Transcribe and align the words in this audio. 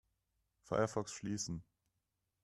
Firefox 0.63 1.11
schließen. 1.13 1.63